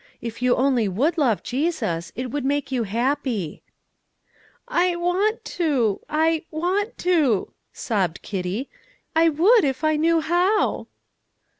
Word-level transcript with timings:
if 0.19 0.41
you 0.41 0.55
only 0.55 0.87
would 0.87 1.15
love 1.15 1.43
Jesus, 1.43 2.11
it 2.15 2.31
would 2.31 2.43
make 2.43 2.71
you 2.71 2.85
happy." 2.85 3.61
"I 4.67 4.95
want 4.95 5.45
to 5.45 5.99
I 6.09 6.43
want 6.49 6.97
to!" 7.05 7.53
sobbed 7.71 8.23
Kitty; 8.23 8.67
"I 9.15 9.29
would 9.29 9.63
if 9.63 9.83
I 9.83 9.97
knew 9.97 10.19
how." 10.19 10.87